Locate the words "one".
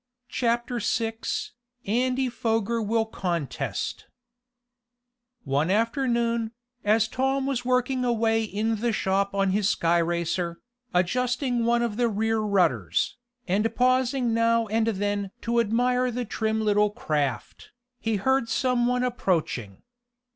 5.43-5.69, 11.65-11.83, 18.87-19.03